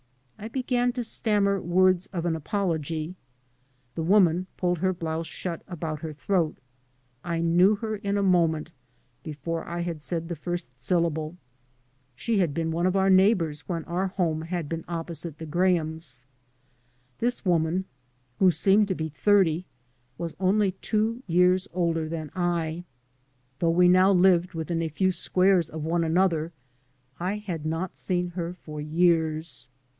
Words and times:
I 0.39 0.47
began 0.47 0.91
to 0.93 1.03
stammer 1.03 1.61
words 1.61 2.07
of 2.07 2.25
an 2.25 2.35
apology. 2.35 3.13
The 3.93 4.01
woman 4.01 4.47
pulled 4.57 4.79
her 4.79 4.91
blouse 4.93 5.27
shut 5.27 5.61
about 5.67 5.99
her 6.01 6.11
throat. 6.13 6.57
I 7.23 7.41
knew 7.41 7.75
her 7.75 7.97
in 7.97 8.17
a 8.17 8.23
moment, 8.23 8.71
before 9.21 9.63
I 9.65 9.81
had 9.81 10.01
said 10.01 10.27
the 10.27 10.35
first 10.35 10.71
syllable. 10.81 11.37
She 12.15 12.39
had 12.39 12.51
been 12.55 12.71
one 12.71 12.87
of 12.87 12.95
our 12.95 13.11
neighbours 13.11 13.69
when 13.69 13.83
our 13.83 14.07
home 14.07 14.41
had 14.41 14.67
been 14.67 14.83
opposite 14.87 15.37
the 15.37 15.45
Grahams. 15.45 16.25
This 17.19 17.45
woman 17.45 17.85
who 18.39 18.49
seemed 18.49 18.87
to 18.87 18.95
be 18.95 19.09
thirty 19.09 19.65
was 20.17 20.35
only 20.39 20.71
two 20.71 21.21
years 21.27 21.67
older 21.71 22.09
than 22.09 22.31
I. 22.35 22.85
Though 23.59 23.69
we 23.69 23.87
now 23.87 24.11
lived 24.11 24.55
within 24.55 24.81
a 24.81 24.89
few 24.89 25.11
squares 25.11 25.69
of 25.69 25.83
one 25.83 26.03
another 26.03 26.51
I 27.19 27.37
had 27.37 27.67
not 27.67 27.95
seen 27.95 28.29
her 28.29 28.55
for 28.55 28.81
years. 28.81 29.67